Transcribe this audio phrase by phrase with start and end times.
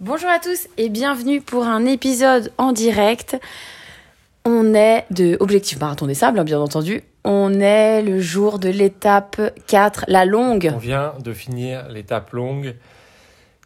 [0.00, 3.36] Bonjour à tous et bienvenue pour un épisode en direct.
[4.44, 7.02] On est de Objectif Marathon des Sables, hein, bien entendu.
[7.24, 10.70] On est le jour de l'étape 4, la longue.
[10.72, 12.76] On vient de finir l'étape longue.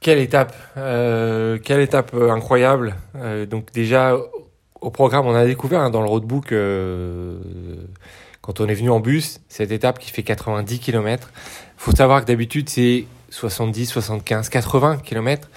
[0.00, 4.17] Quelle étape euh, Quelle étape euh, incroyable Euh, Donc déjà,
[4.80, 6.54] au programme, on a découvert hein, dans le roadbook,
[8.40, 11.30] quand on est venu en bus, cette étape qui fait 90 km.
[11.76, 15.49] faut savoir que d'habitude, c'est 70, 75, 80 km.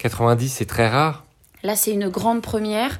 [0.00, 1.24] 90, c'est très rare.
[1.62, 2.98] Là, c'est une grande première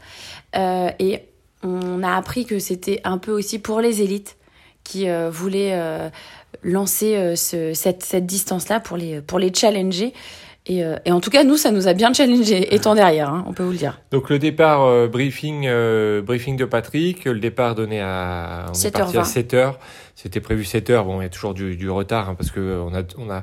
[0.56, 1.22] euh, et
[1.62, 4.36] on a appris que c'était un peu aussi pour les élites
[4.84, 6.08] qui euh, voulaient euh,
[6.62, 10.12] lancer ce- cette, cette distance-là pour les, pour les challenger.
[10.66, 13.54] Et, et en tout cas, nous, ça nous a bien challengé, étant derrière, hein, on
[13.54, 13.98] peut vous le dire.
[14.10, 15.66] Donc le départ briefing
[16.20, 19.24] briefing de Patrick, le départ donné à on est parti à 7h20.
[19.24, 19.78] 7 heures.
[20.14, 21.04] C'était prévu 7 heures.
[21.06, 23.30] Bon, il y a toujours du, du retard hein, parce que euh, on a on
[23.30, 23.42] a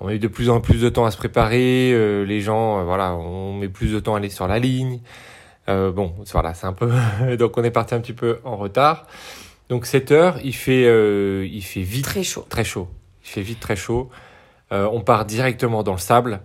[0.00, 1.92] on a eu de plus en plus de temps à se préparer.
[1.92, 5.00] euh, les gens, euh, voilà, on met plus de temps à aller sur la ligne.
[5.68, 6.90] Euh, bon, voilà, c'est un peu.
[7.38, 9.06] Donc on est parti un petit peu en retard.
[9.68, 12.46] Donc 7 heures, il fait euh, il fait vite Très chaud.
[12.48, 12.88] très chaud.
[13.24, 14.08] Il fait vite très chaud.
[14.72, 16.40] Euh, on part directement dans le sable.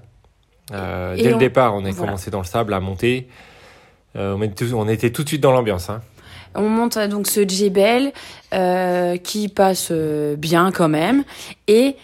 [0.73, 1.95] Euh, dès le départ, on a voilà.
[1.95, 3.27] commencé dans le sable à monter.
[4.15, 5.89] Euh, on, était, on était tout de suite dans l'ambiance.
[5.89, 6.01] Hein.
[6.55, 8.11] On monte donc ce Djebel
[8.53, 11.23] euh, qui passe bien quand même
[11.67, 11.95] et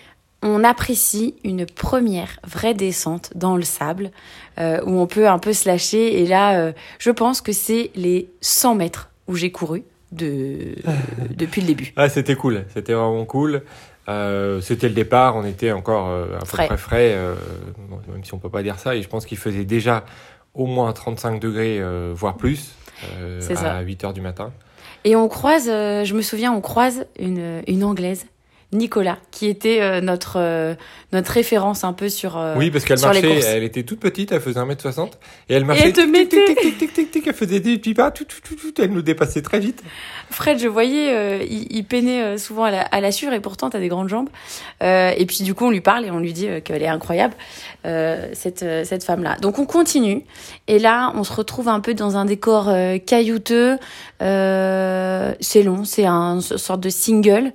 [0.41, 4.11] on apprécie une première vraie descente dans le sable
[4.57, 7.91] euh, où on peut un peu se lâcher et là euh, je pense que c'est
[7.95, 10.75] les 100 mètres où j'ai couru de,
[11.35, 11.93] depuis le début.
[11.95, 12.65] Ah, c'était cool.
[12.73, 13.61] C'était vraiment cool.
[14.07, 15.35] Euh, c'était le départ.
[15.35, 16.65] On était encore à peu Frais.
[16.67, 17.17] près frais,
[18.11, 18.95] même si on peut pas dire ça.
[18.95, 20.03] Et je pense qu'il faisait déjà
[20.55, 21.79] au moins 35 degrés,
[22.15, 22.73] voire plus,
[23.39, 23.75] ça.
[23.75, 24.51] à 8 heures du matin.
[25.03, 28.25] Et on croise, je me souviens, on croise une, une Anglaise,
[28.71, 30.75] Nicolas, qui était euh, notre, euh,
[31.11, 32.37] notre référence un peu sur...
[32.37, 35.09] euh, oui, parce qu'elle les marchait, elle était toute petite, elle faisait 1m60.
[35.49, 35.85] Et elle marchait.
[35.87, 38.41] elle te mettait- tic, tic, tic, tic, tic, elle faisait des petits pas, tout, tout,
[38.41, 39.81] tout, tout, elle nous dépassait très vite.
[40.29, 43.39] Fred, je voyais, euh, il, il peinait euh, souvent à la, à la sueur et
[43.39, 44.29] pourtant t'as des grandes jambes.
[44.83, 47.33] Euh, et puis du coup, on lui parle et on lui dit qu'elle est incroyable,
[47.87, 49.37] euh, cette, cette femme-là.
[49.41, 50.23] Donc on continue.
[50.67, 53.77] Et là, on se retrouve un peu dans un décor euh, caillouteux.
[54.21, 57.51] Euh, c'est long, c'est un s- sorte de single.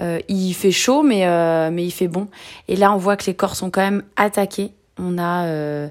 [0.00, 2.26] Euh, il fait chaud, mais, euh, mais il fait bon.
[2.68, 4.72] Et là, on voit que les corps sont quand même attaqués.
[4.98, 5.46] On a...
[5.46, 5.88] euh,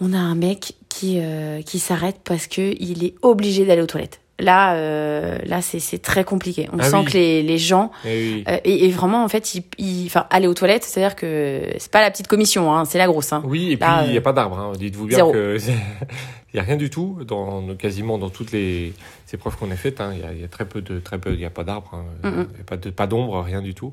[0.00, 3.86] on a un mec qui, euh, qui s'arrête parce que il est obligé d'aller aux
[3.86, 4.18] toilettes.
[4.40, 6.68] Là, euh, là c'est c'est très compliqué.
[6.72, 7.04] On Ah sent oui.
[7.04, 7.92] que les, les gens...
[8.04, 8.44] Et oui.
[8.48, 11.90] euh, et, et vraiment, en fait, ils, ils- enfin, aller aux toilettes, c'est-à-dire que c'est
[11.92, 13.32] pas la petite commission, hein, c'est la grosse.
[13.32, 13.42] Hein.
[13.46, 14.58] Oui, et puis il n'y a pas d'arbre.
[14.58, 14.72] Hein.
[14.76, 15.30] Dites-vous bien zéro.
[15.30, 15.58] que
[16.52, 18.92] il y a rien du tout dans quasiment dans toutes les
[19.32, 20.00] épreuves qu'on a faites.
[20.00, 20.12] hein.
[20.14, 21.32] Il y, a, il y a très peu de très peu.
[21.32, 21.90] Il n'y a pas d'arbre.
[22.24, 22.46] hein.
[22.58, 23.92] Y a pas de pas d'ombre, rien du tout.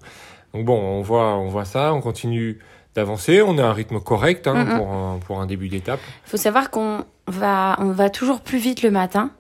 [0.54, 1.94] Donc bon, on voit on voit ça.
[1.94, 2.60] On continue
[2.96, 3.42] d'avancer.
[3.42, 6.00] On a un rythme correct hein, pour un pour un début d'étape.
[6.26, 9.32] Il faut savoir qu'on va, on va toujours plus vite le matin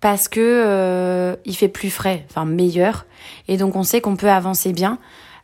[0.00, 3.06] parce que euh, il fait plus frais, enfin meilleur,
[3.48, 4.98] et donc on sait qu'on peut avancer bien.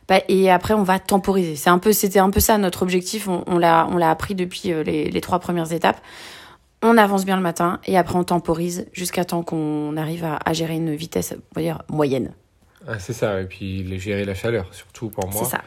[0.07, 1.55] Bah, et après, on va temporiser.
[1.55, 3.27] C'est un peu, c'était un peu ça notre objectif.
[3.27, 6.01] On, on l'a, on l'a appris depuis euh, les, les trois premières étapes.
[6.83, 10.53] On avance bien le matin et après on temporise jusqu'à temps qu'on arrive à, à
[10.53, 12.33] gérer une vitesse, on va dire moyenne.
[12.87, 13.39] Ah, c'est ça.
[13.41, 15.43] Et puis gérer la chaleur, surtout pour moi.
[15.43, 15.61] C'est ça.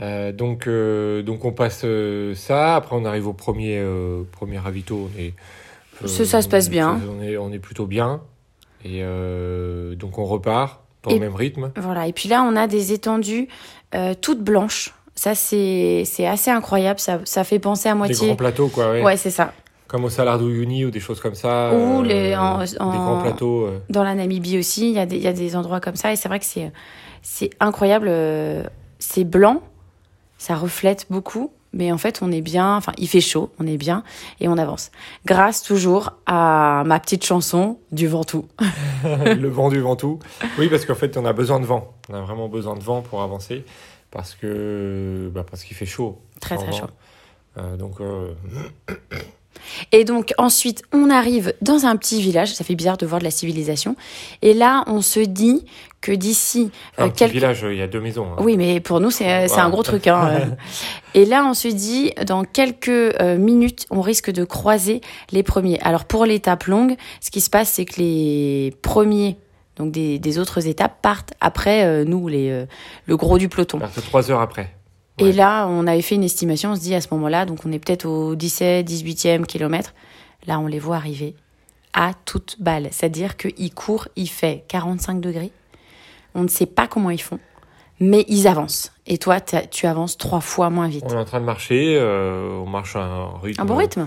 [0.00, 2.76] Euh, donc, euh, donc on passe euh, ça.
[2.76, 3.82] Après, on arrive au premier,
[4.32, 5.10] premier ravito.
[5.14, 5.34] On est,
[6.06, 6.98] Ça, ça se passe bien.
[7.18, 8.22] On est, on est plutôt bien.
[8.84, 9.02] Et
[9.96, 11.72] donc, on repart dans Et- le même rythme.
[11.76, 12.06] Voilà.
[12.06, 13.48] Et puis là, on a des étendues
[14.22, 14.94] toutes blanches.
[15.14, 17.00] Ça, c'est, assez incroyable.
[17.00, 18.26] Ça, ça fait penser à Des moitié.
[18.28, 18.92] grands plateaux, quoi.
[18.92, 19.02] Ouais.
[19.02, 19.52] Ouais, c'est ça.
[19.88, 21.72] Comme au Salardou Uni ou des choses comme ça.
[21.72, 23.66] Ou les- en- Des en- grands plateaux.
[23.66, 23.78] euh.
[23.88, 26.12] Dans la Namibie aussi, il y, a des- il y a des endroits comme ça.
[26.12, 26.72] Et c'est vrai que c'est,
[27.22, 28.06] c'est incroyable.
[28.08, 28.64] euh,
[28.98, 29.62] C'est blanc,
[30.38, 31.52] ça reflète beaucoup.
[31.72, 32.74] Mais en fait, on est bien.
[32.76, 34.02] Enfin, il fait chaud, on est bien
[34.40, 34.90] et on avance.
[35.26, 38.46] Grâce toujours à ma petite chanson du Ventoux.
[39.04, 40.18] le vent du Ventoux.
[40.58, 41.92] Oui, parce qu'en fait, on a besoin de vent.
[42.08, 43.64] On a vraiment besoin de vent pour avancer.
[44.10, 46.18] Parce que bah, parce qu'il fait chaud.
[46.40, 46.72] Très, très vent.
[46.72, 46.86] chaud.
[47.58, 48.32] Euh, donc, euh,
[49.92, 52.52] Et donc ensuite, on arrive dans un petit village.
[52.54, 53.96] Ça fait bizarre de voir de la civilisation.
[54.42, 55.64] Et là, on se dit
[56.00, 56.70] que d'ici
[57.00, 58.26] euh, petit quelques village, il y a deux maisons.
[58.32, 58.36] hein.
[58.40, 59.64] Oui, mais pour nous, c'est Voilà.
[59.64, 60.06] un gros truc.
[60.06, 60.28] Hein.
[60.30, 60.46] euh.
[61.14, 65.00] Et là, on se dit, dans quelques euh, minutes, on risque de croiser
[65.32, 65.80] les premiers.
[65.80, 69.38] Alors, pour l'étape longue, ce qui se passe, c'est que les premiers,
[69.76, 72.66] donc des, des autres étapes, partent après euh, nous, les, euh,
[73.06, 73.78] le gros du peloton.
[73.78, 74.75] Parce que trois heures après.
[75.18, 77.72] Et là, on avait fait une estimation, on se dit à ce moment-là, donc on
[77.72, 79.94] est peut-être au 17, 18e kilomètre.
[80.46, 81.34] Là, on les voit arriver
[81.94, 82.88] à toute balle.
[82.90, 85.52] C'est-à-dire qu'ils courent, il fait 45 degrés.
[86.34, 87.40] On ne sait pas comment ils font.
[87.98, 88.92] mais ils avancent.
[89.06, 91.04] Et toi, tu avances trois fois moins vite.
[91.06, 94.06] On est en train de marcher, euh, on marche à un rythme, Un bon rythme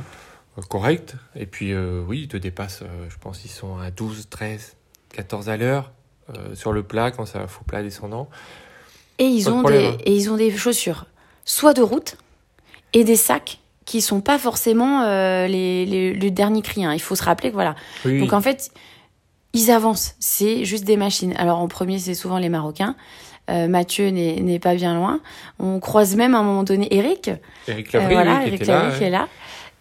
[0.59, 1.15] euh, correct.
[1.35, 4.75] Et puis, euh, oui, ils te dépassent, euh, je pense qu'ils sont à 12, 13,
[5.13, 5.91] 14 à l'heure
[6.53, 8.29] sur le plat, quand ça faux plat descendant.
[9.19, 9.97] Et ils, Pas de ont problème, des, hein.
[10.05, 11.05] et ils ont des chaussures,
[11.45, 12.15] soit de route,
[12.93, 16.85] et des sacs qui sont pas forcément euh, les, les- le dernier cri.
[16.85, 16.93] hein.
[16.93, 17.75] Il faut se rappeler que voilà.
[18.05, 18.19] Oui.
[18.19, 18.71] Donc en fait,
[19.53, 20.15] ils avancent.
[20.19, 21.33] C'est juste des machines.
[21.37, 22.95] Alors en premier, c'est souvent les Marocains.
[23.49, 25.21] Euh, Mathieu n'est pas bien loin.
[25.57, 27.31] On croise même à un moment donné Eric.
[27.67, 28.91] Eric Euh, Lavry, voilà, qui Eric là.
[29.01, 29.27] Est là.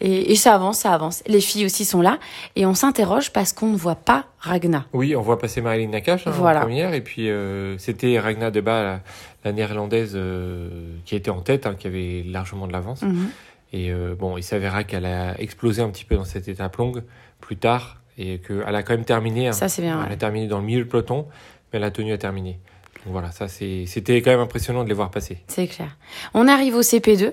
[0.00, 1.22] Et, et ça avance, ça avance.
[1.26, 2.18] Les filles aussi sont là.
[2.56, 4.86] Et on s'interroge parce qu'on ne voit pas Ragna.
[4.94, 6.60] Oui, on voit passer Marilyn Nakache hein, Voilà.
[6.60, 9.00] en première, et puis euh, c'était Ragna Deba,
[9.44, 10.68] la, la néerlandaise, euh,
[11.04, 13.02] qui était en tête, hein, qui avait largement de l'avance.
[13.02, 13.28] Mhm.
[13.72, 17.02] Et euh, bon, il s'avéra qu'elle a explosé un petit peu dans cette étape longue
[17.40, 19.48] plus tard, et qu'elle a quand même terminé.
[19.48, 19.52] hein.
[19.52, 20.00] Ça, c'est bien.
[20.02, 20.14] Elle ouais.
[20.14, 21.26] a terminé dans le milieu du peloton,
[21.72, 22.58] mais elle a tenu à terminer.
[23.06, 25.38] Voilà, ça c'était quand même impressionnant de les voir passer.
[25.46, 25.96] C'est clair.
[26.34, 27.32] On arrive au CP2.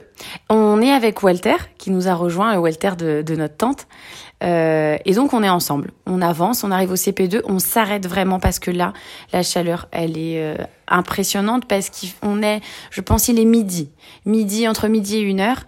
[0.50, 3.88] On est avec Walter, qui nous a rejoint, le Walter de, notre tante.
[4.44, 5.92] Euh, et donc, on est ensemble.
[6.06, 7.42] On avance, on arrive au CP2.
[7.46, 8.94] On s'arrête vraiment parce que là,
[9.34, 10.56] la chaleur, elle est euh,
[10.88, 12.62] impressionnante parce qu'on est,
[12.92, 13.90] je pense, il est midi.
[14.26, 15.64] Midi, entre midi et une heure.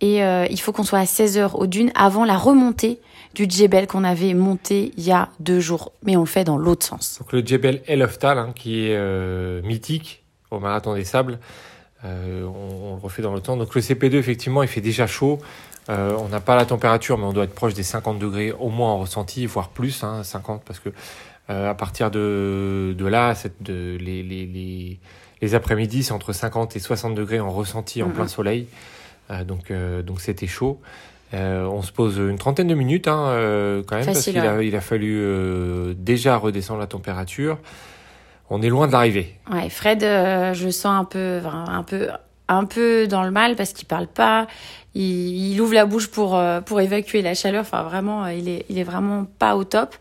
[0.00, 3.00] Et euh, il faut qu'on soit à 16 heures aux dunes avant la remontée
[3.36, 5.92] du Djebel qu'on avait monté il y a deux jours.
[6.02, 7.18] Mais on le fait dans l'autre sens.
[7.20, 11.38] Donc le Djebel El Oftal, hein, qui est euh, mythique au Marathon des Sables,
[12.04, 13.58] euh, on, on le refait dans le temps.
[13.58, 15.38] Donc le CP2, effectivement, il fait déjà chaud.
[15.90, 18.70] Euh, on n'a pas la température, mais on doit être proche des 50 degrés au
[18.70, 20.88] moins en ressenti, voire plus, hein, 50, parce que
[21.48, 24.98] à partir de, de là, cette, de, les, les, les,
[25.40, 28.66] les après-midi, c'est entre 50 et 60 degrés en ressenti en plein soleil.
[29.46, 29.72] Donc
[30.04, 30.80] donc c'était chaud.
[31.36, 34.58] Euh, on se pose une trentaine de minutes hein, euh, quand même Facile, parce qu'il
[34.58, 37.58] a, il a fallu euh, déjà redescendre la température.
[38.48, 39.34] On est loin de l'arrivée.
[39.52, 42.08] Ouais, Fred, je le sens un peu, un peu,
[42.48, 44.46] un peu dans le mal parce qu'il parle pas.
[44.94, 47.62] Il, il ouvre la bouche pour pour évacuer la chaleur.
[47.62, 49.96] Enfin, vraiment, il est, il est vraiment pas au top.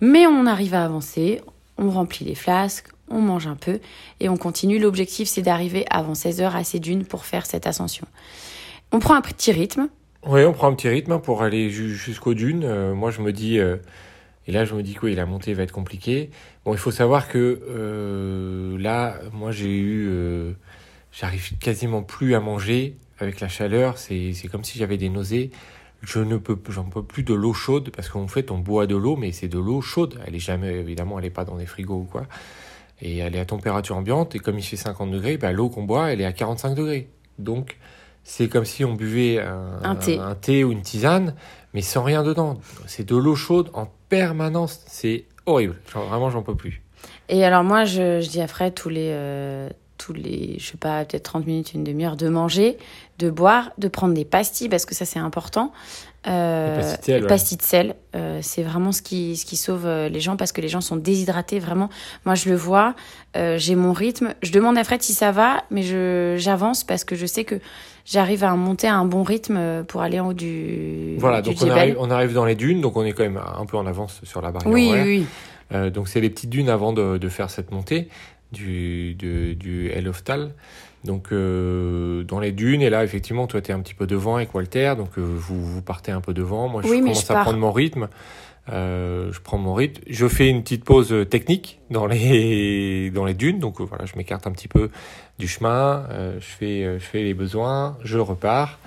[0.00, 1.40] Mais on arrive à avancer.
[1.76, 3.80] On remplit les flasques, on mange un peu
[4.20, 4.78] et on continue.
[4.78, 8.06] L'objectif, c'est d'arriver avant 16 heures à ces dunes pour faire cette ascension.
[8.92, 9.88] On prend un petit rythme.
[10.26, 12.64] Oui, on prend un petit rythme hein, pour aller ju- jusqu'aux dunes.
[12.64, 13.76] Euh, moi, je me dis, euh,
[14.46, 16.30] et là, je me dis que oui, la montée va être compliquée.
[16.64, 20.52] Bon, il faut savoir que euh, là, moi, j'ai eu, euh,
[21.12, 23.98] j'arrive quasiment plus à manger avec la chaleur.
[23.98, 25.50] C'est, c'est comme si j'avais des nausées.
[26.02, 28.96] Je ne peux, j'en peux plus de l'eau chaude parce qu'en fait, on boit de
[28.96, 30.20] l'eau, mais c'est de l'eau chaude.
[30.26, 32.26] Elle est jamais, évidemment, elle est pas dans des frigos ou quoi.
[33.00, 34.34] Et elle est à température ambiante.
[34.34, 37.08] Et comme il fait 50 degrés, bah, l'eau qu'on boit, elle est à 45 degrés.
[37.38, 37.78] Donc,
[38.24, 40.18] c'est comme si on buvait un, Un thé.
[40.18, 41.34] un thé ou une tisane,
[41.74, 42.58] mais sans rien dedans.
[42.86, 44.80] C'est de l'eau chaude en permanence.
[44.86, 45.76] C'est horrible.
[45.92, 46.82] Genre, vraiment, j'en peux plus.
[47.28, 50.76] Et alors moi, je, je dis à Fred tous les, euh, tous les, je sais
[50.76, 52.78] pas, peut-être 30 minutes, une demi-heure, de manger,
[53.18, 55.72] de boire, de prendre des pastilles, parce que ça c'est important.
[56.26, 57.28] Euh, Les pastilles de sel, les ouais.
[57.28, 60.52] pastilles de sel, euh, c'est vraiment ce qui, ce qui sauve euh, les gens, parce
[60.52, 61.88] que les gens sont déshydratés, vraiment.
[62.24, 62.94] Moi, je le vois,
[63.36, 64.34] euh, j'ai mon rythme.
[64.42, 67.56] Je demande à Fred si ça va, mais je, j'avance parce que je sais que
[68.04, 71.50] j'arrive à monter à un bon rythme euh, pour aller en haut du, Voilà, du
[71.50, 73.76] donc on arrive, on arrive dans les dunes, donc on est quand même un peu
[73.76, 75.04] en avance sur la barrière Oui, horaire.
[75.04, 75.26] oui,
[75.72, 78.08] Euh, donc c'est les petites dunes avant de, de faire cette montée
[78.52, 80.52] du, du, du El Oftal.
[81.04, 84.36] Donc euh, dans les dunes, et là effectivement toi tu es un petit peu devant
[84.36, 86.68] avec Walter, donc euh, vous, vous partez un peu devant.
[86.68, 87.42] Moi je Oui, commence je à pars.
[87.44, 88.08] prendre mon rythme.
[88.68, 90.00] Euh, je prends mon rythme.
[90.08, 94.14] Je fais une petite pause technique dans les, dans les dunes, donc euh, voilà, je
[94.16, 94.90] m'écarte un petit peu
[95.40, 98.78] du chemin, euh, je, fais, euh, je fais les besoins, je repars.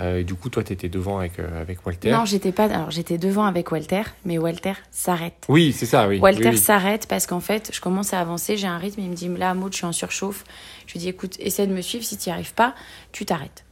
[0.00, 2.10] Euh, et du coup, toi, tu étais devant avec, euh, avec Walter.
[2.10, 2.64] Non, j'étais pas.
[2.64, 5.44] Alors, j'étais devant avec Walter, mais Walter s'arrête.
[5.48, 6.18] Oui, c'est ça, oui.
[6.18, 6.58] Walter Oui, oui.
[6.58, 9.00] s'arrête parce qu'en fait, je commence à avancer, j'ai un rythme.
[9.02, 10.44] Il me dit là, Maud, je suis en surchauffe.
[10.86, 12.04] Je lui dis écoute, essaie de me suivre.
[12.04, 12.74] Si tu n'y arrives pas,
[13.12, 13.64] tu t'arrêtes.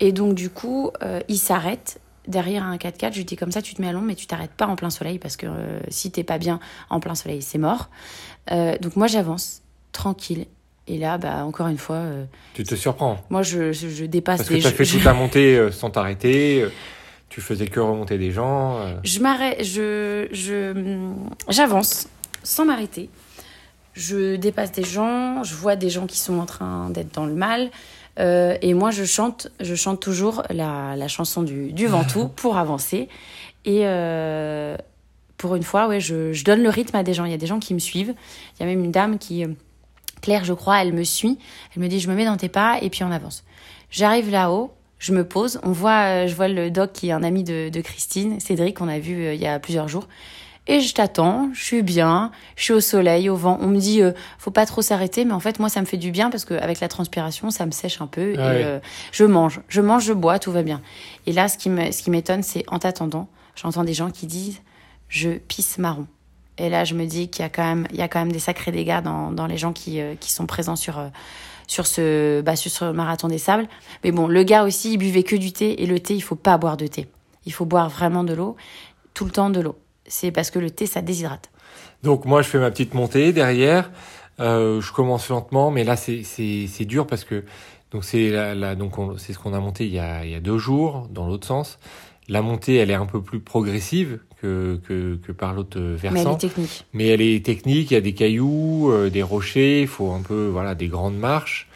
[0.00, 3.12] Et donc, du coup, euh, il s'arrête derrière un 4x4.
[3.12, 4.76] Je lui dis comme ça, tu te mets à l'ombre, mais tu t'arrêtes pas en
[4.76, 5.46] plein soleil parce que
[5.88, 7.90] si t'es pas bien en plein soleil, c'est mort.
[8.50, 10.46] Donc, moi, j'avance tranquille.
[10.88, 13.18] Et là, bah, encore une fois, euh, Tu te surprends.
[13.30, 15.70] moi, je, je, je dépasse Parce que tu as fait je- toute la montée euh,
[15.70, 16.62] sans t'arrêter.
[16.62, 16.70] euh,
[17.28, 18.78] tu faisais que remonter des gens.
[19.04, 20.72] Je m'arrête, je, je,
[21.50, 22.08] j'avance
[22.42, 23.10] sans m'arrêter.
[23.92, 27.34] Je dépasse des gens, je vois des gens qui sont en train d'être dans le
[27.34, 27.70] mal.
[28.18, 32.56] euh, et moi, je chante, je chante toujours la, la chanson du, du Ventoux pour
[32.56, 33.08] avancer.
[33.66, 34.76] Et euh,
[35.36, 37.24] pour une fois, ouais, je, je donne le rythme à des gens.
[37.26, 38.14] Il y a des gens qui me suivent.
[38.56, 39.44] Il y a même une dame qui,
[40.20, 41.38] Claire, je crois, elle me suit.
[41.74, 43.44] Elle me dit, je me mets dans tes pas et puis on avance.
[43.90, 45.60] J'arrive là-haut, je me pose.
[45.62, 48.76] On voit, euh, je vois le doc qui est un ami de, de Christine, Cédric,
[48.78, 50.08] qu'on a vu euh, il y a plusieurs jours.
[50.66, 53.56] et je t'attends, je suis bien, je suis au soleil, au vent.
[53.62, 55.96] On me dit, euh, faut pas trop s'arrêter, mais en fait, moi, ça me fait
[55.96, 58.34] du bien parce qu'avavec la transpiration, ça me sèche un peu.
[58.34, 58.80] et Ah euh,
[59.12, 60.82] je mange, je mange, je bois, tout va bien.
[61.26, 64.26] Et là, ce qui me, ce qui m'étonne, c'est en t'attendant, j'entends des gens qui
[64.26, 64.60] disent,
[65.08, 66.06] je pisse marron.
[66.58, 69.56] Et là, je me dis qu'il y a quand même, des sacrés dégâts dans, les
[69.56, 73.68] gens qui, euh, sont présents sur, euh, bah, sur ce marathon des sables.
[74.04, 76.36] Mais bon, le gars aussi, il buvait que du thé et le thé, il faut
[76.36, 77.06] pas boire de thé.
[77.46, 78.56] Il faut boire vraiment de l'eau,
[79.14, 79.76] tout le temps de l'eau.
[80.06, 81.50] C'est parce que le thé, ça déshydrate.
[82.02, 83.90] Donc moi je fais ma petite montée derrière,
[84.40, 87.44] Euh, je commence lentement, mais là c'est dur parce que
[88.02, 91.80] c'est ce qu'on a monté il y a deux jours dans l'autre sens.
[92.28, 95.96] La montée elle est un peu plus progressive que que que par l'autre Mais elle
[96.14, 96.84] versant, est technique.
[96.92, 97.90] mais elle est technique.
[97.90, 101.16] Il y a des cailloux, euh, des rochers, il faut un peu voilà des grandes
[101.18, 101.68] marches.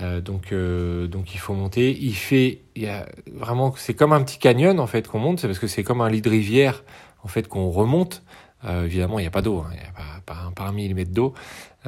[0.00, 1.96] Euh, donc euh, donc il faut monter.
[2.00, 5.40] Il fait il y a vraiment c'est comme un petit canyon en fait qu'on monte,
[5.40, 6.82] c'est parce que c'est comme un lit de rivière
[7.22, 8.22] en fait qu'on remonte.
[8.64, 9.70] Euh, évidemment, il n'y a pas d'eau, hein.
[9.72, 11.34] il n'y a pas, pas, un, pas un millimètre d'eau.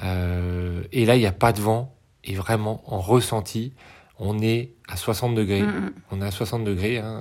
[0.02, 1.94] Euh, et là, il n'y a pas de vent.
[2.25, 3.73] Et vraiment, en ressenti,
[4.18, 5.62] on est à 60 degrés.
[5.62, 5.92] Mm, mm.
[6.11, 6.99] On est à 60 degrés.
[6.99, 7.20] Hein.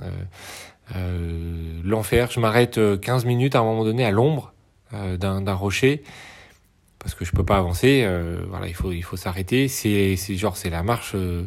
[0.94, 2.30] Euh, euh, L'enfer.
[2.30, 4.52] Je m'arrête euh, 15 minutes à un moment donné à l'ombre
[4.92, 6.02] euh, d'un rocher
[6.98, 8.02] parce que je peux pas avancer.
[8.06, 9.68] Euh, voilà, il faut il faut s'arrêter.
[9.68, 11.12] C'est genre c'est la marche.
[11.14, 11.44] euh,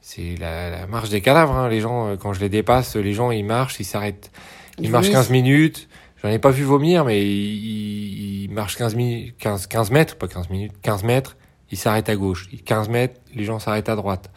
[0.00, 1.54] c'est la, la marche des cadavres.
[1.56, 1.68] Hein.
[1.68, 4.30] Les gens, euh, quand je les dépasse, les gens ils marchent, ils s'arrêtent.
[4.78, 5.18] Ils, marchent vomissent.
[5.28, 5.88] 15 minutes.
[6.22, 10.28] J'en ai pas vu vomir, mais ils, ils marchent 15, mi- 15, 15 mètres, pas
[10.28, 11.36] 15 minutes, 15 mètres.
[11.70, 12.48] Ils s'arrêtent à gauche.
[12.64, 14.30] 15 mètres, les gens s'arrêtent à droite.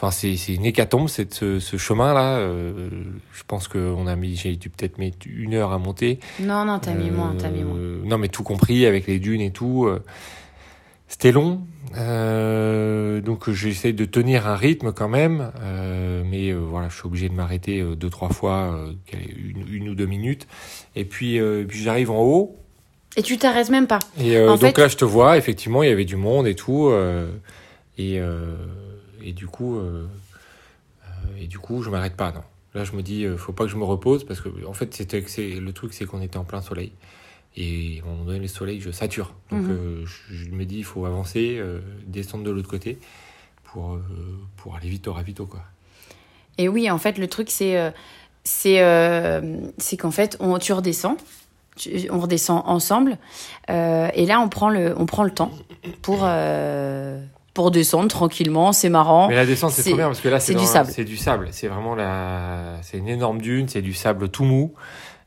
[0.00, 2.36] Enfin, c'est c'est une hécatombe, c'est ce, ce chemin-là.
[2.38, 2.88] Euh,
[3.32, 6.20] je pense que on a mis, j'ai dû peut-être mettre une heure à monter.
[6.38, 7.76] Non, non, t'as mis moins, t'as mis moins.
[7.76, 9.86] Euh, Non, mais tout compris avec les dunes et tout.
[9.86, 10.00] euh,
[11.08, 11.62] C'était long.
[11.96, 17.06] Euh, donc j'essaie de tenir un rythme quand même, euh, mais euh, voilà, je suis
[17.06, 18.78] obligé de m'arrêter deux trois fois,
[19.12, 20.46] une, une ou deux minutes.
[20.96, 22.54] Et puis, euh, puis j'arrive en haut.
[23.16, 23.98] Et tu t'arrêtes même pas.
[24.20, 25.38] Et euh, donc fait- là, je te vois.
[25.38, 26.86] Effectivement, il y avait du monde et tout.
[26.88, 27.30] euh,
[27.96, 28.54] et euh,
[29.28, 30.06] et du coup, euh,
[31.04, 32.32] euh, et du coup, je m'arrête pas.
[32.32, 32.42] Non.
[32.74, 34.94] Là, je me dis, euh, faut pas que je me repose parce que en fait,
[34.94, 35.24] c'était
[35.60, 36.92] le truc, c'est qu'on était en plein soleil.
[37.56, 39.34] Et à un moment donné, le soleil, je sature.
[39.50, 39.70] Donc, Mhm.
[39.70, 42.98] euh, je, je me dis, il faut avancer, euh, descendre de l'autre côté
[43.64, 44.02] pour, euh,
[44.56, 45.60] pour aller vite au ravito, quoi.
[46.58, 47.92] Et oui, en fait, le truc, c'est
[48.44, 48.80] c'est
[49.78, 51.16] c'est qu'en fait, on, tu redescends,
[51.76, 53.16] tu- on redescend ensemble,
[53.68, 55.52] et là, on prend le, on prend le temps
[56.02, 56.20] pour,
[57.54, 59.28] pour descendre tranquillement, c'est marrant.
[59.28, 60.90] Mais la descente, c'est trop bien parce que là, c'est du sable.
[60.92, 61.48] C'est du sable.
[61.50, 64.74] C'est vraiment la, c'est une énorme dune, c'est du sable tout mou.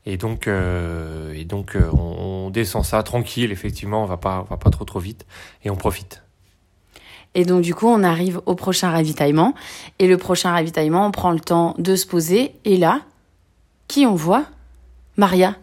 [0.06, 3.52] Et donc, euh, et donc, euh, on, on descend ça tranquille.
[3.52, 5.26] Effectivement, on va pas, on va pas trop trop vite
[5.64, 6.22] et on profite.
[7.34, 9.54] Et donc, du coup, on arrive au prochain ravitaillement,
[9.98, 13.00] et le prochain ravitaillement, on prend le temps de se poser, et là,
[13.88, 14.44] qui on voit?
[15.16, 15.56] Maria.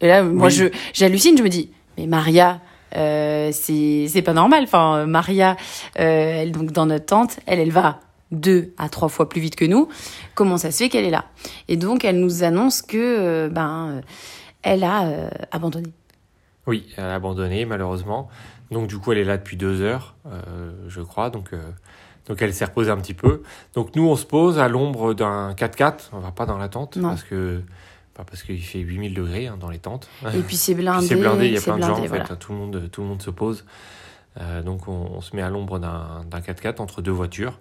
[0.00, 0.52] Et là, moi, Oui.
[0.54, 0.64] je
[0.94, 2.60] j'hallucine, je me dis, mais Maria,
[2.96, 4.64] euh, c'est pas normal.
[4.64, 5.56] Enfin, Maria,
[5.98, 9.56] euh, elle donc dans notre tente, elle, elle va deux à trois fois plus vite
[9.56, 9.88] que nous.
[10.34, 11.24] Comment ça se fait qu'elle est là?
[11.68, 14.02] Et donc, elle nous annonce que euh, ben
[14.62, 15.92] elle a euh, abandonné.
[16.66, 18.28] Oui, elle a abandonné malheureusement.
[18.70, 20.14] Donc du coup, elle est là depuis deux heures,
[20.86, 21.30] je crois.
[21.30, 21.50] Donc,
[22.28, 23.42] donc elle s'est reposée un petit peu.
[23.74, 26.10] Donc nous, on se pose à l'ombre d'un 4x4.
[26.12, 27.08] On va pas dans la tente Non.
[27.08, 27.62] parce que,
[28.14, 30.08] enfin, parce qu'il fait 8000 degrés hein, dans les tentes.
[30.34, 31.06] Et puis c'est blindé.
[31.06, 33.02] c'est blindé, il y a plein de gens, en blindé, fait, tout le monde, tout
[33.02, 33.64] le monde se pose.
[34.40, 37.58] Euh, donc on, on se met à l'ombre d'un d'un 4x4 entre deux voitures.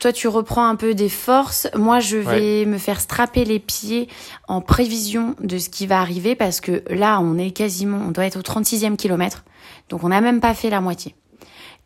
[0.00, 1.68] Toi, tu reprends un peu des forces.
[1.74, 4.08] Moi, je vais me faire strapper les pieds
[4.48, 8.24] en prévision de ce qui va arriver parce que là, on est quasiment, on doit
[8.24, 9.44] être au 36e kilomètre.
[9.90, 11.14] Donc, on n'a même pas fait la moitié.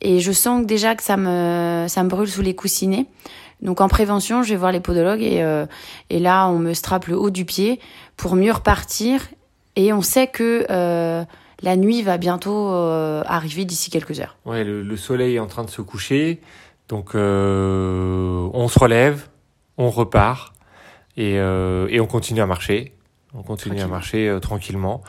[0.00, 3.07] Et je sens déjà que ça me, ça me brûle sous les coussinets.
[3.62, 5.66] Donc, en prévention, je vais voir les podologues et, euh,
[6.11, 7.80] et là, on me strappe le haut du pied
[8.16, 9.20] pour mieux repartir.
[9.76, 11.25] Et on sait que euh,
[11.62, 14.37] la nuit va bientôt euh, arriver d'ici quelques heures.
[14.44, 16.40] Ouais, le, le soleil est en train de se coucher,
[16.88, 19.28] donc on se relève,
[19.78, 20.52] on repart
[21.16, 22.92] et, et on continue à marcher.
[23.37, 25.02] On continue à marcher tranquillement,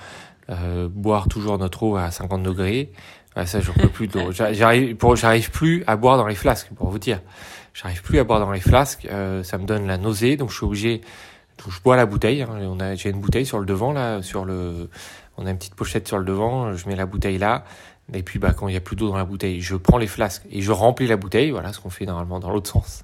[0.90, 2.92] boire toujours notre eau à 50 degrés.
[3.36, 7.00] Ah, ça, j'en peux plus J'arrive, j'arrive plus à boire dans les flasques, pour vous
[7.00, 7.22] dire.
[7.76, 9.06] J'arrive plus à boire dans les flasques.
[9.12, 11.02] euh, ça me donne la nausée, donc je suis obligé.
[11.68, 12.42] je bois la bouteille.
[12.42, 12.50] hein.
[12.64, 14.90] On a, j'ai une bouteille sur le devant là, sur le.
[15.38, 16.74] On a une petite pochette sur le devant.
[16.74, 17.66] Je mets la bouteille là.
[18.14, 20.08] Et puis bah quand il y a plus d'eau dans la bouteille, je prends les
[20.08, 21.52] flasques et je remplis la bouteille.
[21.52, 23.04] Voilà ce qu'on fait normalement dans l'autre sens.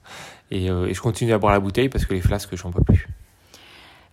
[0.52, 2.84] Et, euh, et je continue à boire la bouteille parce que les flasques, j'en peux
[2.84, 3.08] plus.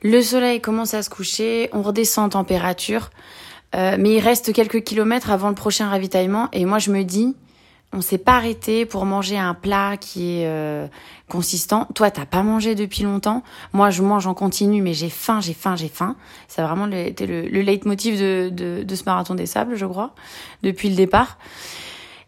[0.02, 3.10] Le soleil commence à se coucher, on redescend en température,
[3.74, 6.48] euh, mais il reste quelques kilomètres avant le prochain ravitaillement.
[6.52, 7.34] Et moi, je me dis,
[7.92, 10.86] on s'est pas arrêté pour manger un plat qui est euh,
[11.28, 11.88] consistant.
[11.94, 13.42] Toi, t'as pas mangé depuis longtemps.
[13.72, 16.14] Moi, je mange en continu, mais j'ai faim, j'ai faim, j'ai faim.
[16.48, 19.86] C'est vraiment le, été le, le leitmotiv de, de, de ce marathon des sables, je
[19.86, 20.14] crois,
[20.62, 21.38] depuis le départ.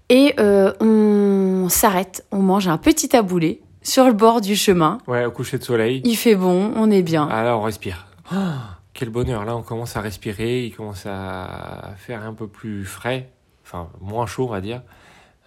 [0.09, 4.99] Et euh, on s'arrête, on mange un petit taboulé sur le bord du chemin.
[5.07, 6.01] Ouais, au coucher de soleil.
[6.05, 7.29] Il fait bon, on est bien.
[7.31, 8.07] Ah là, on respire.
[8.33, 9.45] Ah, quel bonheur.
[9.45, 10.65] Là, on commence à respirer.
[10.65, 13.31] Il commence à faire un peu plus frais.
[13.65, 14.83] Enfin, moins chaud, on va dire.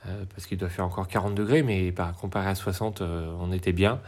[0.08, 3.52] Euh, parce qu'il doit faire encore 40 degrés, mais par comparé à 60, euh, on
[3.52, 4.00] était bien.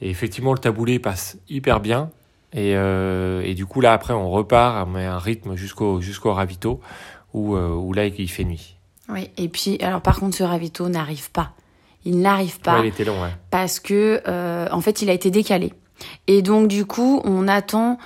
[0.00, 2.10] Et effectivement, le taboulé passe hyper bien.
[2.52, 6.32] Et, euh, et du coup, là, après, on repart, on met un rythme jusqu'au jusqu'au
[6.32, 6.80] ravito,
[7.32, 8.76] où, où là, il fait nuit.
[9.08, 11.52] Oui, et puis, alors par contre, ce ravito n'arrive pas.
[12.04, 12.80] Il n'arrive pas.
[12.80, 13.30] Ouais, il était long, ouais.
[13.50, 15.72] parce que euh, en fait il a été décalé.
[16.26, 17.98] Et donc du coup on attend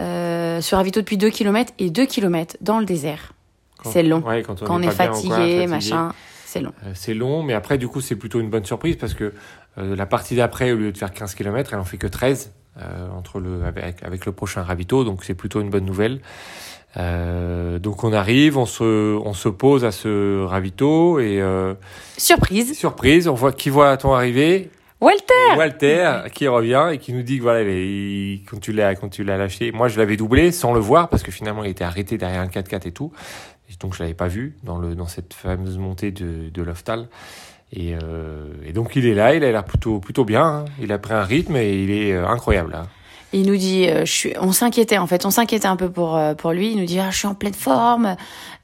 [0.00, 3.32] euh, ce ravito depuis 2 km et 2 km dans le désert.
[3.82, 4.20] C'est long.
[4.20, 6.12] ouais, quand on, Quand on est, quoi, fatigué, machin,
[6.50, 6.72] c'est long.
[6.84, 9.32] Euh, C'est long, mais après, du coup, c'est plutôt une bonne surprise parce que
[9.78, 12.52] euh, la partie d'après, au lieu de faire 15 km, elle en fait que 13
[12.78, 16.20] euh, entre le, avec, avec le prochain ravito, donc c'est plutôt une bonne nouvelle.
[16.96, 21.40] Euh, donc on arrive, on se, on se pose à ce ravito et
[22.16, 24.70] Surprise, surprise, on voit qui voit-on arriver?
[25.00, 28.94] Walter Walter qui revient et qui nous dit que voilà, il- il- quand tu l'as
[28.96, 31.70] quand tu l'as lâché, moi je l'avais doublé sans le voir parce que finalement il
[31.70, 33.10] était arrêté derrière un 4x4 et tout,
[33.70, 37.08] et donc je l'avais pas vu dans le dans cette fameuse montée de de l'Oftal.
[37.72, 40.64] Et, euh, et donc il est là, il a l'air plutôt plutôt bien, hein.
[40.80, 42.86] il a pris un rythme et il est euh, incroyable là.
[43.32, 46.16] Il nous dit, euh, je suis, on s'inquiétait en fait, on s'inquiétait un peu pour
[46.16, 46.72] euh, pour lui.
[46.72, 48.16] Il nous dit, ah, je suis en pleine forme,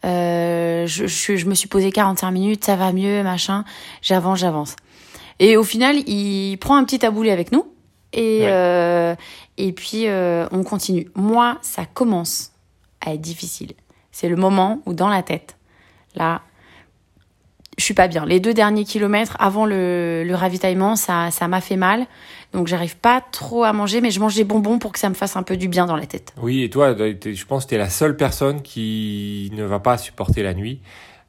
[0.02, 3.64] je, je, je me suis posé 45 minutes, ça va mieux, machin.
[4.02, 4.74] J'avance, j'avance.
[5.38, 7.64] Et au final, il prend un petit taboulé avec nous
[8.12, 9.16] et Ouais.
[9.56, 10.06] et puis
[10.50, 11.06] on continue.
[11.14, 12.50] Moi, ça commence
[13.00, 13.74] à être difficile.
[14.18, 15.58] C'est le moment où dans la tête,
[16.14, 16.40] là,
[17.76, 18.24] je suis pas bien.
[18.24, 22.06] Les deux derniers kilomètres avant le, le ravitaillement, ça ça m'a fait mal.
[22.54, 25.14] Donc j'arrive pas trop à manger, mais je mange des bonbons pour que ça me
[25.14, 26.32] fasse un peu du bien dans la tête.
[26.40, 29.98] Oui, et toi, je pense que tu es la seule personne qui ne va pas
[29.98, 30.80] supporter la nuit.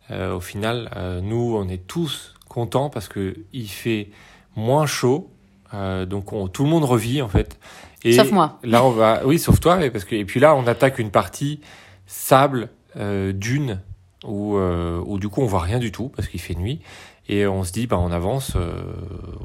[0.10, 4.08] Euh, au final, euh, nous, on est tous contents parce que il fait
[4.56, 5.29] moins chaud,
[5.74, 7.60] euh, donc on- tout le monde revit en fait.
[8.06, 8.60] Et Sauf moi.
[8.63, 11.59] Là, on va, oui, sauf toi, parce que et puis là, on attaque une partie
[12.05, 13.81] sable, euh, dune,
[14.25, 16.81] où, euh, où du coup, on voit rien du tout parce qu'il fait nuit,
[17.29, 18.81] et on se dit, bah, on avance, euh,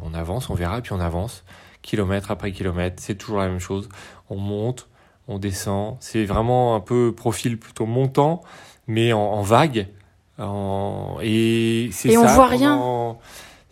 [0.02, 1.44] on avance, on verra, puis on avance,
[1.82, 3.88] kilomètre après kilomètre, c'est toujours la même chose.
[4.30, 4.88] On monte,
[5.28, 8.42] on descend, c'est vraiment un peu profil plutôt montant,
[8.86, 9.88] mais en, en vague,
[10.38, 12.76] en, et c'est Et on ça voit rien.
[12.76, 13.20] pendant-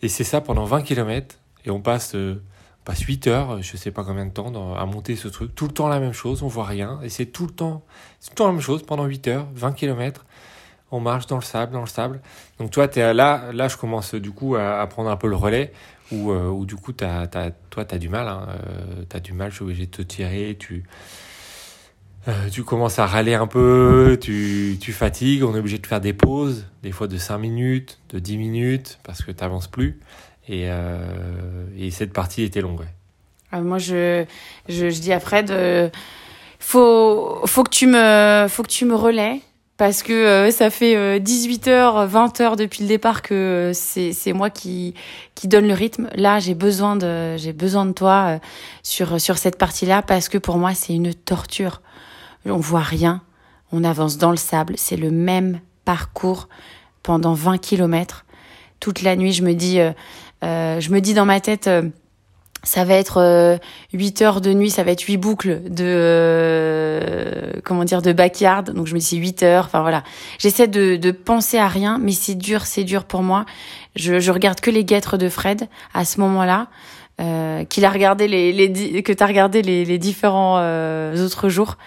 [0.01, 2.15] Et c'est ça pendant 20 km, et on passe.
[2.15, 2.41] euh,
[2.83, 5.53] passe 8 heures, je sais pas combien de temps, à monter ce truc.
[5.55, 6.99] Tout le temps la même chose, on voit rien.
[7.03, 7.83] Et c'est tout le temps,
[8.35, 10.25] tout la même chose pendant 8 heures, 20 km.
[10.93, 12.21] On marche dans le sable, dans le sable.
[12.59, 15.71] Donc toi, là, là, je commence du coup à, prendre un peu le relais,
[16.11, 18.27] où, euh, du coup, toi, tu as du mal.
[18.27, 20.57] Hein, euh, tu as du mal, je suis obligé de te tirer.
[20.59, 20.83] Tu,
[22.27, 25.43] euh, tu commences à râler un peu, tu, tu fatigues.
[25.43, 28.99] On est obligé de faire des pauses, des fois de 5 minutes, de 10 minutes,
[29.03, 29.99] parce que tu n'avances plus.
[30.51, 32.81] Et, euh, et cette partie était longue.
[32.81, 32.85] Ouais.
[33.53, 34.25] Euh, moi, je,
[34.69, 35.51] je, dis à Fred,
[36.59, 39.41] faut, faut que tu me, faut que tu me relais.
[39.81, 43.73] Parce que euh, ça fait euh, 18 heures, 20 heures depuis le départ que euh,
[43.73, 44.93] c'est moi qui
[45.33, 46.07] qui donne le rythme.
[46.13, 48.39] Là, j'ai besoin de besoin de toi euh,
[48.83, 51.81] sur sur cette partie-là parce que pour moi, c'est une torture.
[52.45, 53.23] On voit rien,
[53.71, 56.47] on avance dans le sable, c'est le même parcours
[57.01, 58.25] pendant 20 kilomètres.
[58.79, 59.79] Toute la nuit, je me dis
[60.41, 61.83] je me dis dans ma tête euh,
[62.63, 63.57] ça va être euh,
[63.93, 68.71] 8 heures de nuit, ça va être 8 boucles de euh, comment dire de backyard.
[68.71, 69.65] Donc je me dis c'est 8 heures.
[69.65, 70.03] Enfin voilà,
[70.37, 73.45] j'essaie de, de penser à rien, mais c'est dur, c'est dur pour moi.
[73.95, 76.67] Je, je regarde que les guêtres de Fred à ce moment-là,
[77.19, 81.77] euh, qu'il a regardé les, les que t'as regardé les, les différents euh, autres jours.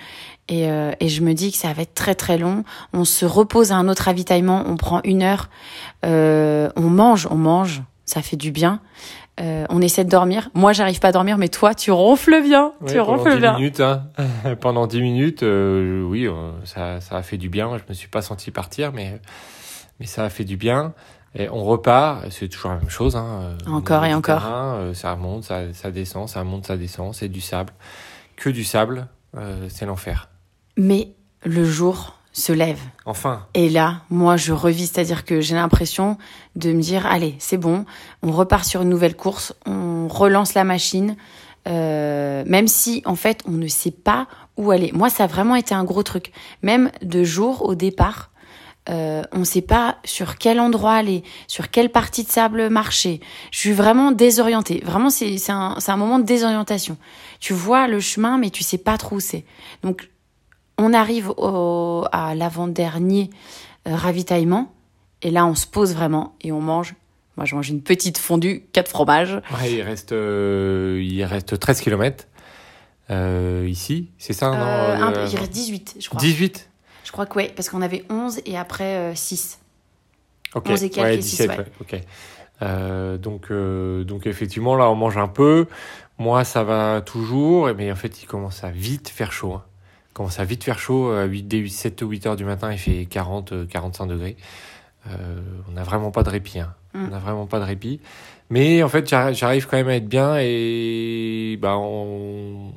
[0.48, 2.64] Et, euh, et je me dis que ça va être très très long.
[2.92, 5.48] On se repose à un autre ravitaillement, on prend une heure,
[6.04, 8.80] euh, on mange, on mange, ça fait du bien.
[9.40, 10.50] Euh, on essaie de dormir.
[10.54, 12.72] Moi, j'arrive pas à dormir, mais toi, tu ronfles bien.
[12.86, 13.56] Tu pendant ronfles 10 bien.
[13.56, 14.04] minutes, hein.
[14.60, 17.76] pendant 10 minutes, euh, oui, euh, ça, ça a fait du bien.
[17.76, 19.20] Je me suis pas senti partir, mais,
[19.98, 20.94] mais ça a fait du bien.
[21.34, 23.16] Et on repart, c'est toujours la même chose.
[23.16, 23.56] Hein.
[23.66, 24.40] Encore et encore.
[24.40, 27.12] terrain, ça monte, ça, ça descend, ça monte, ça descend.
[27.12, 27.72] C'est du sable.
[28.36, 29.08] Que du sable,
[29.68, 30.28] c'est l'enfer.
[30.76, 31.08] Mais
[31.44, 32.80] le jour se lève.
[33.06, 36.18] Enfin, Et là, moi, je revis, c'est-à-dire que j'ai l'impression
[36.56, 37.86] de me dire, allez, c'est bon,
[38.22, 41.16] on repart sur une nouvelle course, on relance la machine,
[41.68, 44.90] euh, même si, en fait, on ne sait pas où aller.
[44.92, 46.32] Moi, ça a vraiment été un gros truc.
[46.62, 48.30] Même de jour au départ,
[48.90, 53.20] euh, on ne sait pas sur quel endroit aller, sur quelle partie de sable marcher.
[53.52, 54.82] Je suis vraiment désorientée.
[54.84, 56.98] Vraiment, c'est un, un moment de désorientation.
[57.38, 59.44] Tu vois le chemin, mais tu sais pas trop où c'est.
[59.82, 60.08] Donc,
[60.78, 63.30] on arrive au, à l'avant-dernier
[63.86, 64.72] euh, ravitaillement.
[65.22, 66.94] Et là, on se pose vraiment et on mange.
[67.36, 69.40] Moi, je mange une petite fondue, quatre fromages.
[69.58, 72.26] Ouais, il reste, euh, il reste 13 km
[73.66, 76.20] ici, c'est ça non un, Il reste 18, je crois.
[76.20, 76.70] 18
[77.04, 79.60] je crois que oui, parce qu'on avait 11 et après 6.
[80.56, 82.00] Euh, ok, 11 et quelques 17, ok.
[82.62, 85.66] Euh, donc, euh, donc effectivement, là, on mange un peu.
[86.18, 89.54] Moi, ça va toujours, mais en fait, il commence à vite faire chaud.
[89.54, 89.64] Hein.
[90.14, 91.10] Commence à vite faire chaud.
[91.10, 94.36] À 8, dès 7 ou 8 heures du matin, il fait 40, 45 degrés.
[95.06, 96.60] on n'a vraiment pas de répit.
[96.60, 96.72] Hein.
[96.94, 97.04] Mm.
[97.04, 98.00] On n'a vraiment pas de répit.
[98.50, 102.72] Mais en fait, j'arrive quand même à être bien et bah, on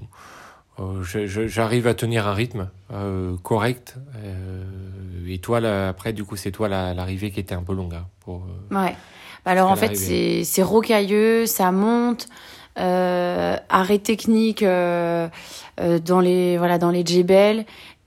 [0.79, 1.03] euh,
[1.47, 3.95] j'arrive à tenir un rythme euh, correct.
[4.17, 4.63] Euh,
[5.27, 7.95] et toi, là, après, du coup, c'est toi l'arrivée qui était un peu longue.
[7.95, 8.95] Hein, pour, ouais.
[9.45, 12.27] Bah alors, en fait, c'est rocailleux, ça monte.
[12.77, 17.65] Arrêt technique dans les voilà dans les djebel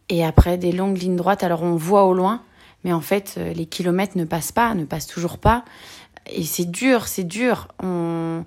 [0.08, 2.42] et après des longues lignes droites alors on voit au loin
[2.84, 5.64] mais en fait les kilomètres ne passent pas ne passent toujours pas
[6.26, 8.44] et c'est dur c'est dur on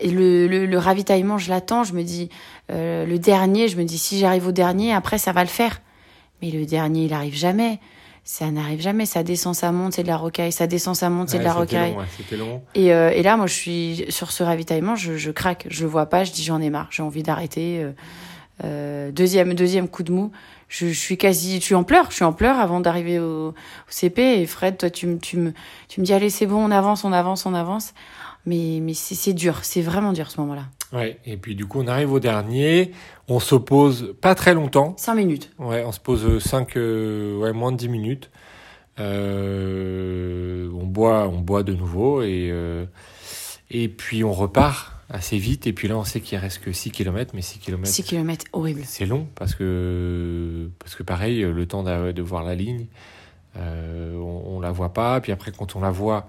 [0.00, 1.84] et le, le, ravitaillement, je l'attends.
[1.84, 2.28] Je me dis,
[2.70, 5.80] euh, le dernier, je me dis, si j'arrive au dernier, après, ça va le faire.
[6.42, 7.80] Mais le dernier, il arrive jamais.
[8.28, 9.06] Ça n'arrive jamais.
[9.06, 10.50] Ça descend, ça monte, c'est de la rocaille.
[10.50, 11.94] Ça descend, ça monte, c'est de la rocaille.
[12.32, 12.62] Long, long.
[12.74, 15.64] Et, euh, et, là, moi, je suis sur ce ravitaillement, je, je craque.
[15.70, 16.24] Je le vois pas.
[16.24, 16.88] Je dis, j'en ai marre.
[16.90, 17.84] J'ai envie d'arrêter.
[17.84, 17.92] Euh,
[18.64, 20.32] euh deuxième, deuxième coup de mou.
[20.68, 22.10] Je, je, suis quasi, je suis en pleurs.
[22.10, 23.54] Je suis en pleurs avant d'arriver au, au,
[23.88, 24.40] CP.
[24.40, 25.52] Et Fred, toi, tu, tu, me,
[25.86, 27.94] tu me dis, allez, c'est bon, on avance, on avance, on avance.
[28.44, 30.64] Mais, mais c'est dur, c'est vraiment dur ce moment-là.
[30.96, 32.92] Ouais, et puis du coup, on arrive au dernier,
[33.28, 34.94] on s'oppose pas très longtemps.
[34.96, 35.50] Cinq minutes.
[35.58, 38.30] Ouais, on se pose cinq, euh, ouais, moins de dix minutes.
[38.98, 42.86] Euh, on boit, on boit de nouveau et euh,
[43.70, 45.66] et puis on repart assez vite.
[45.66, 47.86] Et puis là, on sait qu'il reste que 6 km, mais 6 km.
[47.86, 48.80] 6 km, horrible.
[48.84, 52.86] C'est long parce que parce que pareil, le temps de, voir la ligne,
[53.56, 55.20] euh, on, on la voit pas.
[55.20, 56.26] Puis après, quand on la voit,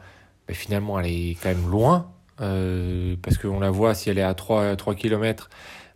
[0.47, 2.11] ben, finalement, elle est quand même loin.
[2.41, 5.49] Euh, parce qu'on la voit, si elle est à 3, 3 km,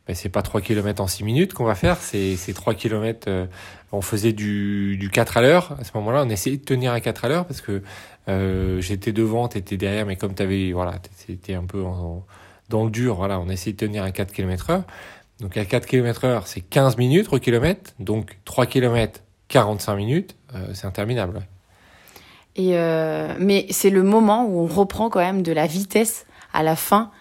[0.07, 3.27] ben, c'est pas 3 km en 6 minutes qu'on va faire, c'est 3 km.
[3.27, 3.45] Euh,
[3.91, 5.77] on faisait du, du 4 à l'heure.
[5.79, 7.81] À ce moment-là, on essayait de tenir à 4 à l'heure parce que
[8.29, 12.25] euh, j'étais devant, t'étais derrière, mais comme t'avais, voilà, c'était un peu en,
[12.69, 14.83] dans le dur, voilà, on essayait de tenir à 4 km heure.
[15.39, 17.91] Donc à 4 km heure, c'est 15 minutes au kilomètre.
[17.99, 21.41] Donc 3 km, 45 minutes, euh, c'est interminable.
[22.55, 26.63] Et euh, mais c'est le moment où on reprend quand même de la vitesse à
[26.63, 27.11] la fin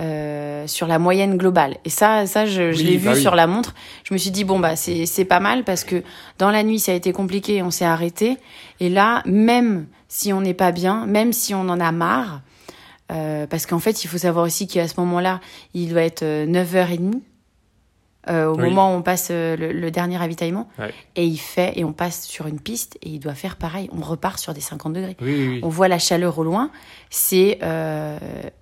[0.00, 1.76] euh, sur la moyenne globale.
[1.84, 3.74] Et ça, ça, je, je l'ai vu bah sur la montre.
[4.04, 6.02] Je me suis dit bon bah c'est c'est pas mal parce que
[6.38, 8.38] dans la nuit ça a été compliqué, on s'est arrêté.
[8.78, 12.40] Et là, même si on n'est pas bien, même si on en a marre,
[13.12, 15.40] euh, parce qu'en fait il faut savoir aussi qu'à ce moment-là,
[15.74, 17.20] il doit être 9h30
[18.28, 20.68] euh, au moment où on passe euh, le, dernier ravitaillement.
[21.16, 23.88] Et il fait, et on passe sur une piste, et il doit faire pareil.
[23.96, 25.16] On repart sur des 50 degrés.
[25.62, 26.70] on voit la chaleur au loin.
[27.08, 28.18] C'est, euh,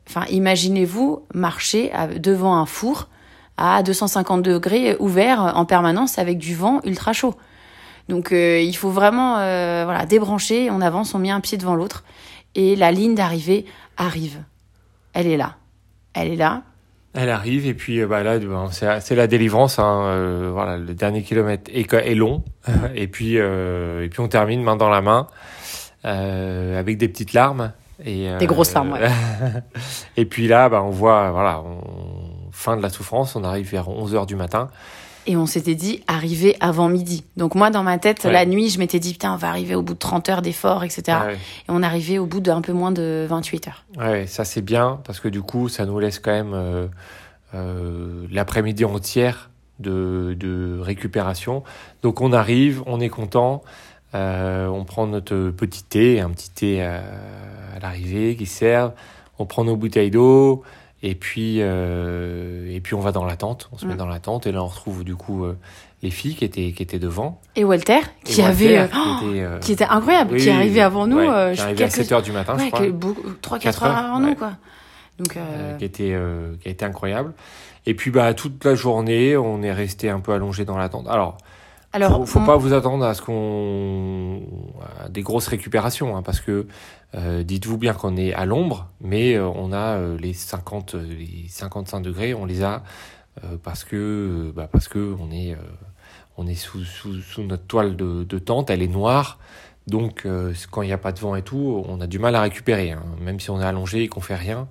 [0.09, 3.09] enfin, imaginez-vous marcher devant un four
[3.57, 7.35] à 250 degrés ouvert en permanence avec du vent ultra chaud.
[8.09, 10.71] Donc, il faut vraiment, voilà, débrancher.
[10.71, 12.05] On avance, on met un pied devant l'autre,
[12.55, 13.67] et la ligne d'arrivée
[13.97, 14.41] arrive.
[15.15, 15.57] Elle est là.
[16.15, 16.63] Elle est là.
[17.21, 18.39] Elle arrive et puis euh, bah là
[19.01, 22.45] c'est la délivrance hein, euh, voilà le dernier kilomètre est, est long.
[22.95, 25.27] Et puis euh, et puis on termine main dans la main
[26.05, 27.73] avec des petites larmes
[28.05, 29.11] et des grosses larmes ouais.
[30.17, 31.81] et puis là bah on voit voilà on,
[32.53, 34.69] fin de la souffrance on arrive vers 11 heures du matin
[35.29, 37.23] et on s'était dit arriver avant midi.
[37.37, 39.83] Donc moi, dans ma tête, la nuit, je m'étais dit, putain, on va arriver au
[39.83, 41.19] bout de 30 heures d'effort, etc.
[41.31, 41.37] Et
[41.69, 43.85] on arrivait au bout d'un peu moins de 28 heures.
[43.99, 46.87] Ouais, ça c'est bien, parce que du coup, ça nous laisse quand même euh,
[47.55, 51.63] euh, l'après-midi entière de, de, récupération.
[52.03, 53.63] Donc on arrive, on est content,
[54.15, 57.03] euh, on prend notre petit thé, un petit thé à,
[57.77, 58.93] à l'arrivée qui sert,
[59.39, 60.65] on prend nos bouteilles d'eau,
[61.03, 63.99] et puis, euh, et puis on va dans la tente, on se met mm.
[63.99, 65.57] dans la tente et là on retrouve du coup euh,
[66.03, 67.41] les filles qui étaient, qui étaient devant.
[67.55, 71.19] Et Walter, qui avait, euh, oh, qui, était, incroyable, qui arrivé avant nous.
[71.19, 73.59] Ouais, qui est arrivé à 7 heures du matin, je crois.
[73.59, 74.53] 3-4 heures avant nous, quoi.
[75.19, 75.37] Donc,
[75.79, 76.17] qui, était,
[76.61, 77.33] qui a été incroyable.
[77.87, 81.09] Et puis bah toute la journée, on est resté un peu allongé dans la tente.
[81.09, 81.39] Alors,
[81.99, 84.43] alors, faut, faut pas vous attendre à ce qu'on
[85.11, 86.69] des grosses récupérations, hein, parce que
[87.17, 91.47] euh, dites-vous bien qu'on est à l'ombre, mais euh, on a euh, les 50, les
[91.49, 92.83] 55 degrés, on les a
[93.63, 95.57] parce que bah parce que on est
[96.37, 99.39] on est sous, sous, sous notre toile de, de, tente, elle est noire,
[99.87, 100.27] Donc,
[100.73, 102.93] quand il n'y a pas de vent et tout, on a du mal à récupérer.
[102.93, 103.03] hein.
[103.21, 104.67] Même si on est allongé et qu'on fait rien,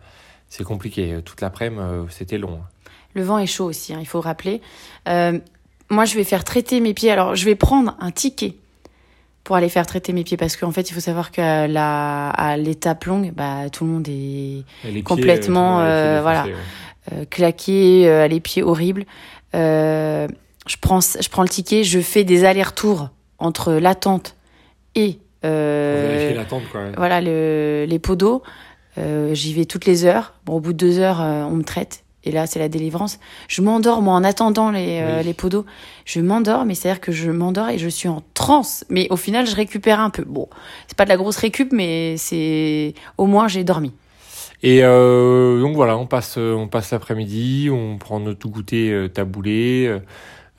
[0.50, 1.20] c'est compliqué.
[1.24, 2.60] Toute l'après-midi, c'était long.
[3.18, 4.62] Le vent est chaud aussi, hein, il faut rappeler.
[5.08, 5.40] Euh,
[5.90, 7.12] moi, je vais faire traiter mes pieds.
[7.12, 8.56] Alors, je vais prendre un ticket
[9.44, 12.58] pour aller faire traiter mes pieds parce qu'en fait, il faut savoir qu'à la, à
[12.58, 16.44] l'étape longue, bah, tout le monde est les Complètement, pieds euh, voilà.
[16.44, 16.62] défoncés,
[17.12, 17.18] ouais.
[17.22, 19.06] euh, claqué, euh, les pieds horribles.
[19.56, 20.28] Euh,
[20.68, 24.36] je prends, je prends le ticket, je fais des allers-retours entre l'attente
[24.96, 26.82] et euh, quoi.
[26.82, 26.92] ouais.
[26.98, 28.44] voilà le, les pots d'eau.
[28.98, 30.34] Euh, J'y vais toutes les heures.
[30.46, 32.04] Bon, au bout de deux heures, euh, on me traite.
[32.28, 33.20] Et là, c'est la délivrance.
[33.48, 35.66] Je m'endors, moi, en attendant les, euh, les pots d'eau.
[36.04, 38.84] Je m'endors, mais c'est-à-dire que je m'endors et je suis en transe.
[38.90, 40.24] Mais au final, je récupère un peu.
[40.26, 40.50] Bon,
[40.88, 43.94] c'est pas de la grosse récup, mais c'est au moins j'ai dormi.
[44.64, 48.92] Et euh, donc voilà, on passe, euh, on passe l'après-midi, on prend notre tout goûter
[48.92, 49.86] euh, taboulé.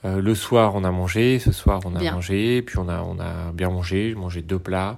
[0.05, 1.37] euh, le soir, on a mangé.
[1.39, 2.13] Ce soir, on a Bien.
[2.13, 2.61] mangé.
[2.61, 4.09] Puis on a, on a bien mangé.
[4.09, 4.97] J'ai mangé deux plats.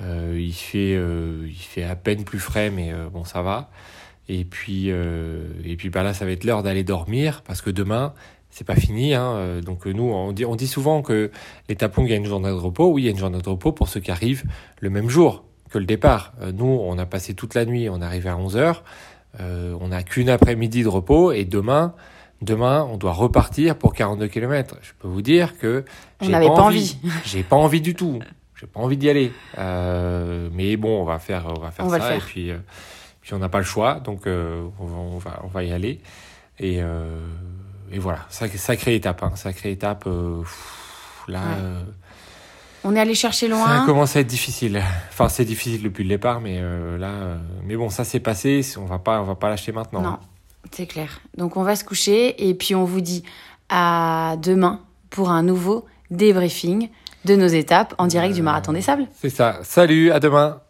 [0.00, 3.70] Il fait, il fait à peine plus frais, mais bon, ça va.
[4.28, 7.70] Et puis, euh, et puis bah là, ça va être l'heure d'aller dormir parce que
[7.70, 8.12] demain,
[8.50, 9.14] c'est pas fini.
[9.14, 9.32] Hein.
[9.36, 11.30] Euh, Donc euh, nous, on dit, on dit souvent que
[11.68, 12.90] l'étape longue, il y a une journée de repos.
[12.90, 14.44] Oui, il y a une journée de repos pour ceux qui arrivent
[14.80, 16.32] le même jour que le départ.
[16.42, 18.82] Euh, nous, on a passé toute la nuit, on est arrivé à 11 heures.
[19.40, 21.94] Euh, on n'a qu'une après-midi de repos et demain,
[22.40, 24.76] demain, on doit repartir pour 42 km.
[24.82, 25.84] Je peux vous dire que
[26.20, 26.96] On j'ai n'avait pas envie.
[27.24, 28.20] J'ai pas envie du tout.
[28.58, 29.32] J'ai pas envie d'y aller.
[29.58, 32.00] Euh, mais bon, on va faire, on va faire On ça.
[32.00, 32.16] faire.
[32.16, 32.56] Et puis, euh,
[33.26, 35.72] puis on n'a pas le choix, donc euh, on, va, on va, on va y
[35.72, 36.00] aller.
[36.60, 37.18] Et, euh,
[37.90, 40.04] et voilà, sacrée, sacrée étape, hein, sacrée étape.
[40.06, 41.82] euh, pff, là, Ouais.
[42.84, 43.84] On est allé chercher ça loin.
[43.84, 44.80] commence à être difficile.
[45.08, 48.64] Enfin, c'est difficile depuis le départ, mais euh, là, euh, mais bon, ça c'est passé.
[48.78, 50.02] On va pas, on va pas lâcher maintenant.
[50.02, 50.18] Non,
[50.70, 51.18] c'est clair.
[51.36, 53.24] Donc on va se coucher et puis on vous dit
[53.70, 54.78] à demain
[55.10, 56.88] pour un nouveau débriefing
[57.24, 59.08] de nos étapes en direct du Marathon des Sables.
[59.20, 59.58] C'est ça.
[59.64, 60.60] Salut, à demain.